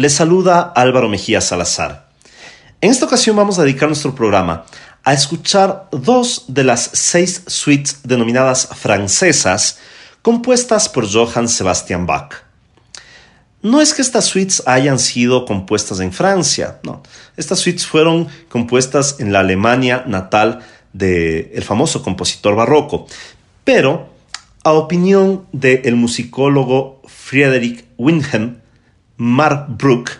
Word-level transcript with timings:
Les 0.00 0.14
saluda 0.14 0.72
Álvaro 0.74 1.10
Mejía 1.10 1.42
Salazar. 1.42 2.08
En 2.80 2.90
esta 2.90 3.04
ocasión 3.04 3.36
vamos 3.36 3.58
a 3.58 3.64
dedicar 3.64 3.86
nuestro 3.86 4.14
programa 4.14 4.64
a 5.04 5.12
escuchar 5.12 5.90
dos 5.92 6.46
de 6.48 6.64
las 6.64 6.88
seis 6.94 7.42
suites 7.46 8.00
denominadas 8.04 8.66
francesas 8.74 9.78
compuestas 10.22 10.88
por 10.88 11.06
Johann 11.06 11.48
Sebastian 11.48 12.06
Bach. 12.06 12.32
No 13.60 13.82
es 13.82 13.92
que 13.92 14.00
estas 14.00 14.24
suites 14.24 14.62
hayan 14.64 14.98
sido 14.98 15.44
compuestas 15.44 16.00
en 16.00 16.14
Francia, 16.14 16.78
no. 16.82 17.02
Estas 17.36 17.58
suites 17.58 17.86
fueron 17.86 18.26
compuestas 18.48 19.16
en 19.18 19.34
la 19.34 19.40
Alemania 19.40 20.04
natal 20.06 20.60
del 20.94 21.62
famoso 21.62 22.02
compositor 22.02 22.56
barroco, 22.56 23.06
pero 23.64 24.08
a 24.64 24.72
opinión 24.72 25.44
del 25.52 25.94
musicólogo 25.96 27.02
Friedrich 27.06 27.84
Wilhelm 27.98 28.59
Mark 29.20 29.66
Brook, 29.68 30.12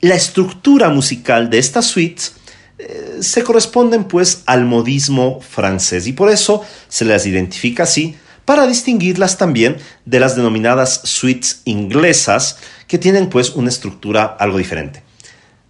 la 0.00 0.14
estructura 0.14 0.88
musical 0.88 1.50
de 1.50 1.58
estas 1.58 1.86
suites 1.86 2.36
eh, 2.78 3.18
se 3.22 3.42
corresponden 3.42 4.04
pues 4.04 4.44
al 4.46 4.64
modismo 4.66 5.40
francés 5.40 6.06
y 6.06 6.12
por 6.12 6.30
eso 6.30 6.62
se 6.86 7.04
las 7.04 7.26
identifica 7.26 7.82
así 7.82 8.14
para 8.44 8.68
distinguirlas 8.68 9.36
también 9.36 9.78
de 10.04 10.20
las 10.20 10.36
denominadas 10.36 11.00
suites 11.02 11.62
inglesas 11.64 12.58
que 12.86 12.98
tienen 12.98 13.28
pues 13.28 13.50
una 13.50 13.68
estructura 13.68 14.24
algo 14.24 14.58
diferente. 14.58 15.02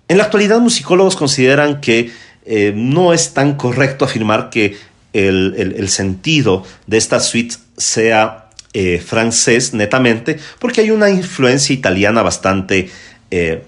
En 0.06 0.19
la 0.19 0.25
actualidad 0.25 0.61
musicólogos 0.61 1.17
consideran 1.17 1.80
que 1.80 2.12
eh, 2.45 2.75
no 2.77 3.14
es 3.14 3.33
tan 3.33 3.56
correcto 3.56 4.05
afirmar 4.05 4.51
que 4.51 4.77
el, 5.14 5.89
sentido 5.89 6.62
de 6.86 6.98
esta 6.98 7.20
suite 7.20 7.56
sea 7.78 8.48
eh, 8.72 9.02
francés 9.05 9.72
netamente, 9.74 10.38
porque 10.58 10.83
hay 10.83 10.91
una 10.91 11.11
influencia 11.11 11.74
italiana 11.74 12.22
bastante, 12.22 12.91
eh, 13.30 13.64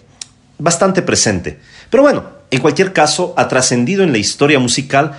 bastante 0.58 1.02
presente. 1.02 1.58
Pero 1.88 2.02
bueno, 2.02 2.24
en 2.50 2.60
cualquier 2.60 2.92
caso, 2.92 3.34
ha 3.36 3.48
trascendido 3.48 4.02
en 4.02 4.12
la 4.12 4.18
historia 4.18 4.58
musical 4.58 5.18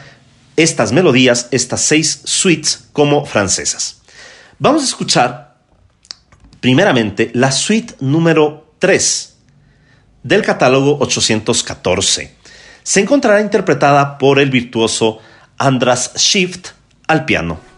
estas 0.55 0.91
melodías, 0.91 1.47
estas 1.51 1.81
seis 1.81 2.21
suites 2.25 2.87
como 2.93 3.25
francesas. 3.25 4.01
Vamos 4.59 4.83
a 4.83 4.85
escuchar 4.85 5.55
primeramente 6.59 7.31
la 7.33 7.51
suite 7.51 7.95
número 7.99 8.75
3 8.79 9.35
del 10.23 10.43
catálogo 10.43 10.99
814. 10.99 12.35
Se 12.83 12.99
encontrará 12.99 13.41
interpretada 13.41 14.17
por 14.17 14.39
el 14.39 14.49
virtuoso 14.49 15.19
Andras 15.57 16.13
Shift 16.15 16.69
al 17.07 17.25
piano. 17.25 17.70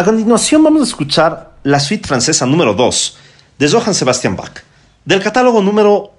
A 0.00 0.02
continuación 0.02 0.64
vamos 0.64 0.80
a 0.80 0.84
escuchar 0.84 1.58
la 1.62 1.78
suite 1.78 2.08
francesa 2.08 2.46
número 2.46 2.72
2 2.72 3.18
de 3.58 3.68
Johann 3.68 3.94
Sebastian 3.94 4.34
Bach, 4.34 4.62
del 5.04 5.22
catálogo 5.22 5.60
número 5.60 6.14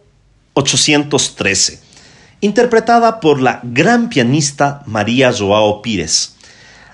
813, 0.53 1.79
interpretada 2.41 3.19
por 3.19 3.41
la 3.41 3.59
gran 3.63 4.07
pianista 4.07 4.83
María 4.85 5.33
Joao 5.33 5.81
Pires. 5.81 6.35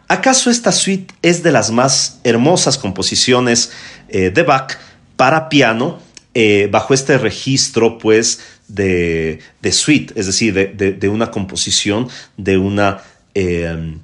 ¿Acaso 0.08 0.50
esta 0.50 0.72
suite 0.72 1.14
es 1.22 1.44
de 1.44 1.52
las 1.52 1.72
más 1.72 2.22
hermosas 2.24 2.78
composiciones 2.78 3.74
eh, 4.08 4.30
de 4.30 4.44
Bach 4.44 4.78
para 5.18 5.50
piano 5.50 6.00
eh, 6.34 6.70
bajo 6.72 6.94
este 6.94 7.18
registro 7.18 7.98
pues 7.98 8.40
de, 8.70 9.42
suite, 9.72 10.14
es 10.18 10.26
decir, 10.26 10.54
de, 10.54 11.10
una 11.10 11.32
composición 11.32 12.08
de 12.38 12.58
una 12.58 13.02
eh, 13.34 13.98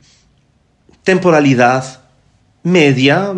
temporalidad 1.05 2.02
media, 2.63 3.33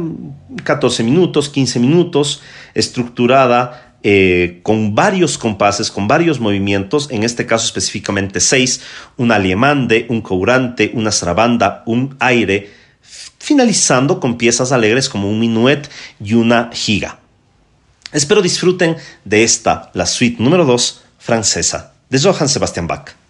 14 0.64 1.04
minutos, 1.04 1.50
15 1.50 1.80
minutos, 1.80 2.42
estructurada 2.74 3.96
eh, 4.08 4.60
con 4.62 4.94
varios 4.94 5.40
compases, 5.40 5.90
con 5.90 6.08
varios 6.08 6.40
movimientos, 6.40 7.08
en 7.10 7.24
este 7.24 7.48
caso 7.48 7.66
específicamente 7.66 8.40
seis, 8.40 8.82
un 9.18 9.32
alemande, 9.32 10.06
un 10.10 10.22
courante, 10.22 10.92
una 10.94 11.12
sarabanda, 11.12 11.82
un 11.88 12.16
aire, 12.20 12.70
finalizando 13.40 14.20
con 14.20 14.38
piezas 14.38 14.72
alegres 14.72 15.10
como 15.10 15.28
un 15.28 15.40
minuet 15.40 15.90
y 16.24 16.36
una 16.36 16.70
giga. 16.72 17.18
Espero 18.12 18.44
disfruten 18.44 18.96
de 19.24 19.44
esta, 19.44 19.90
la 19.96 20.06
suite 20.06 20.42
número 20.42 20.66
2 20.66 21.02
francesa, 21.18 21.94
de 22.10 22.20
Johann 22.20 22.48
Sebastian 22.48 22.86
Bach. 22.86 23.25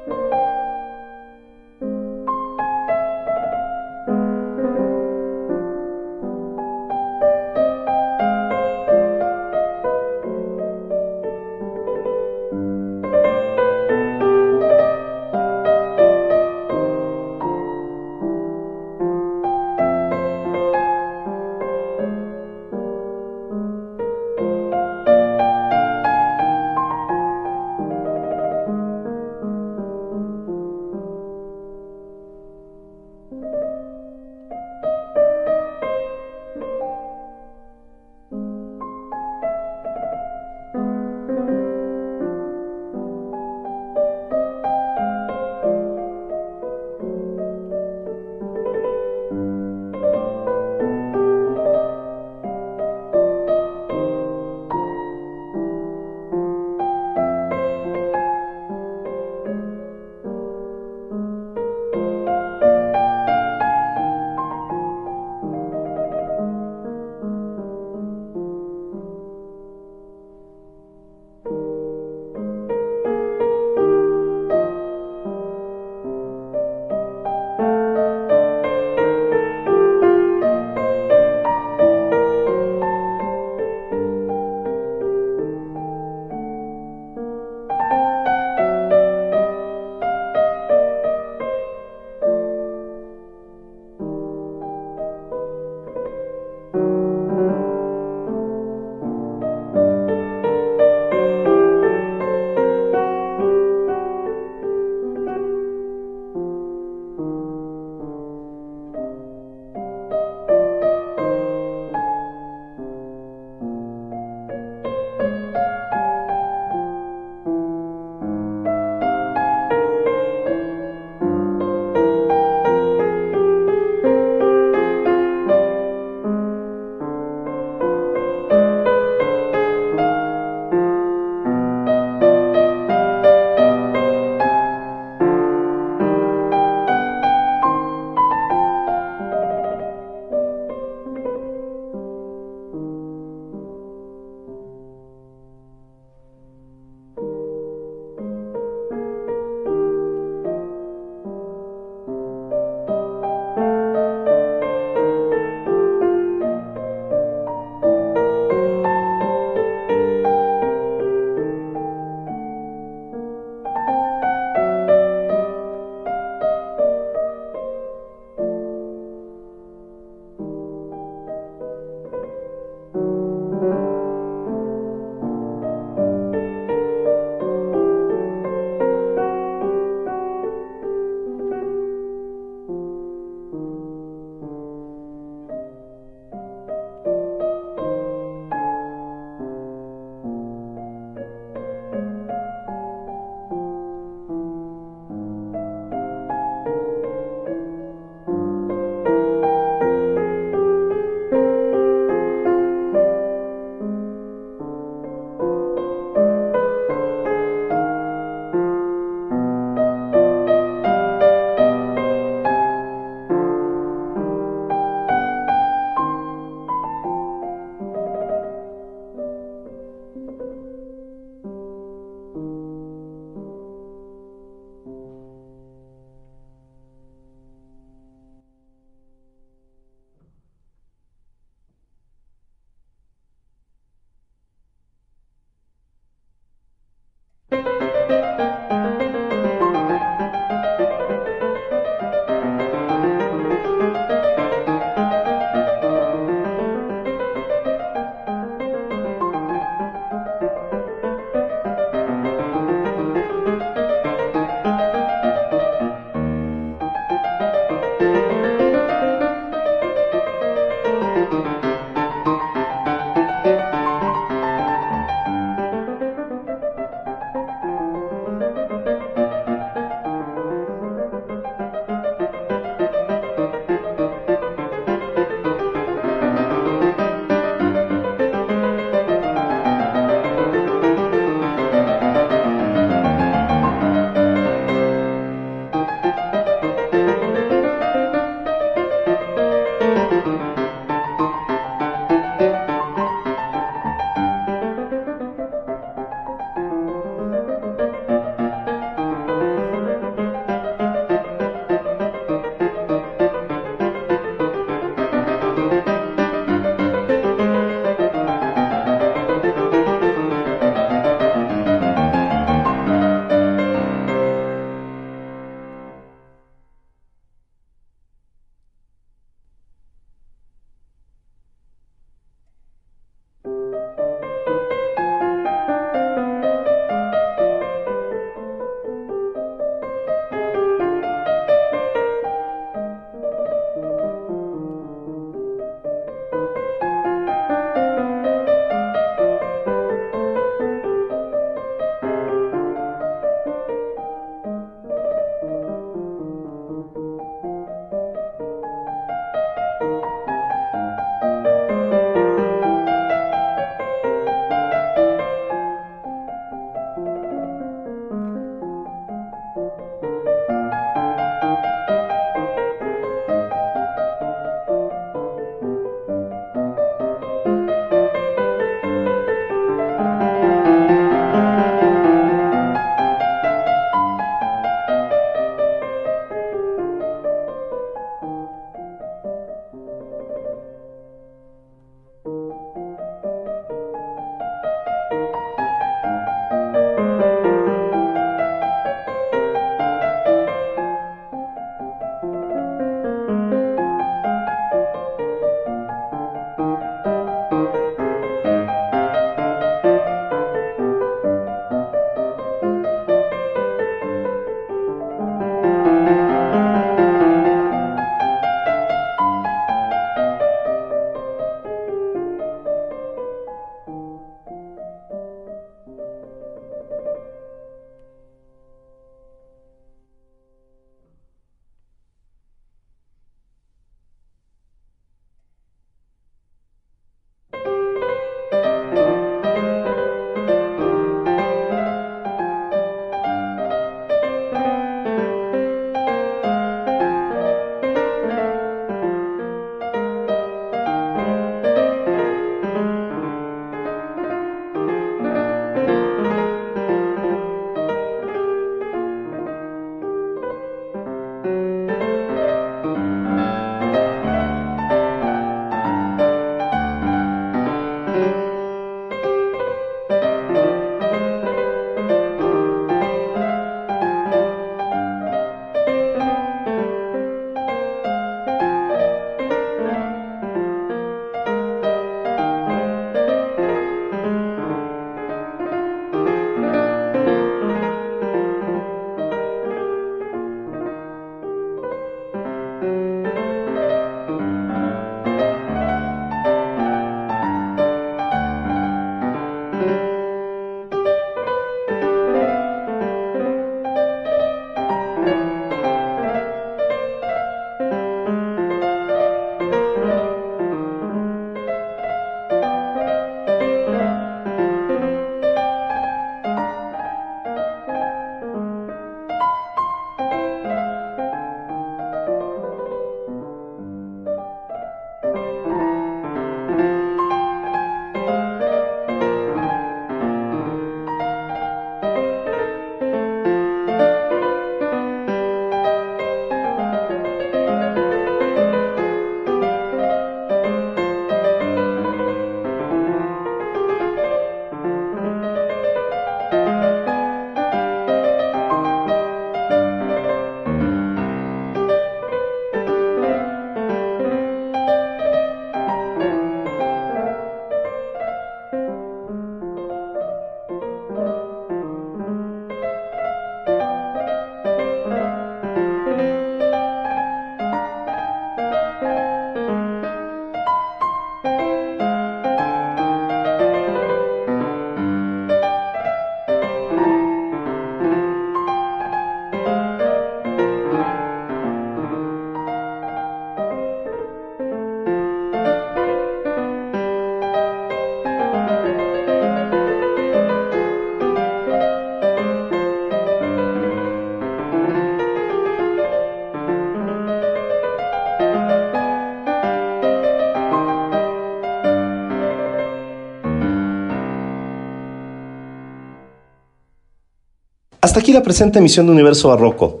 Hasta 598.02 598.20
aquí 598.20 598.32
la 598.32 598.42
presente 598.42 598.78
emisión 598.78 599.04
de 599.04 599.12
Universo 599.12 599.48
Barroco. 599.50 600.00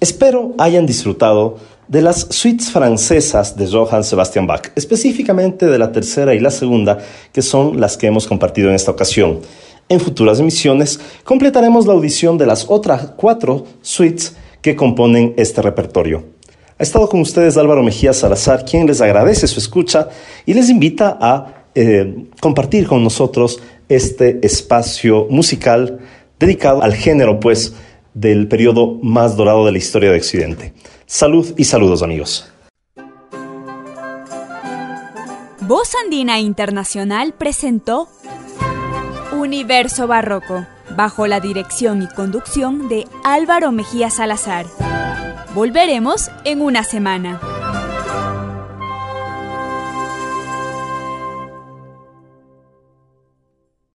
Espero 0.00 0.54
hayan 0.56 0.86
disfrutado 0.86 1.58
de 1.86 2.00
las 2.00 2.28
suites 2.30 2.70
francesas 2.70 3.58
de 3.58 3.66
Johann 3.66 4.04
Sebastian 4.04 4.46
Bach, 4.46 4.72
específicamente 4.74 5.66
de 5.66 5.78
la 5.78 5.92
tercera 5.92 6.34
y 6.34 6.40
la 6.40 6.50
segunda, 6.50 6.96
que 7.30 7.42
son 7.42 7.78
las 7.78 7.98
que 7.98 8.06
hemos 8.06 8.26
compartido 8.26 8.70
en 8.70 8.74
esta 8.74 8.92
ocasión. 8.92 9.40
En 9.90 10.00
futuras 10.00 10.40
emisiones 10.40 10.98
completaremos 11.22 11.86
la 11.86 11.92
audición 11.92 12.38
de 12.38 12.46
las 12.46 12.64
otras 12.70 13.12
cuatro 13.18 13.66
suites 13.82 14.34
que 14.62 14.74
componen 14.74 15.34
este 15.36 15.60
repertorio. 15.60 16.24
Ha 16.78 16.82
estado 16.82 17.06
con 17.06 17.20
ustedes 17.20 17.58
Álvaro 17.58 17.82
Mejía 17.82 18.14
Salazar, 18.14 18.64
quien 18.64 18.86
les 18.86 19.02
agradece 19.02 19.46
su 19.46 19.60
escucha 19.60 20.08
y 20.46 20.54
les 20.54 20.70
invita 20.70 21.18
a 21.20 21.66
eh, 21.74 22.24
compartir 22.40 22.86
con 22.86 23.04
nosotros 23.04 23.60
este 23.90 24.38
espacio 24.46 25.26
musical 25.28 25.98
dedicado 26.40 26.82
al 26.82 26.94
género, 26.94 27.38
pues, 27.38 27.74
del 28.14 28.48
periodo 28.48 28.98
más 29.02 29.36
dorado 29.36 29.66
de 29.66 29.72
la 29.72 29.78
historia 29.78 30.10
de 30.10 30.16
Occidente. 30.16 30.72
Salud 31.06 31.54
y 31.56 31.64
saludos, 31.64 32.02
amigos. 32.02 32.50
Voz 35.60 35.92
Andina 36.02 36.40
Internacional 36.40 37.34
presentó 37.34 38.08
Universo 39.30 40.08
Barroco, 40.08 40.66
bajo 40.96 41.28
la 41.28 41.38
dirección 41.38 42.02
y 42.02 42.08
conducción 42.08 42.88
de 42.88 43.06
Álvaro 43.22 43.70
Mejía 43.70 44.10
Salazar. 44.10 44.66
Volveremos 45.54 46.30
en 46.44 46.62
una 46.62 46.82
semana. 46.82 47.40